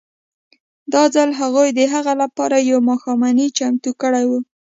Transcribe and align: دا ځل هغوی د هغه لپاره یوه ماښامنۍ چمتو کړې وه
دا 0.93 1.03
ځل 1.15 1.29
هغوی 1.39 1.69
د 1.73 1.79
هغه 1.93 2.13
لپاره 2.21 2.57
یوه 2.69 2.81
ماښامنۍ 2.89 3.47
چمتو 3.57 3.91
کړې 4.01 4.23
وه 4.29 4.39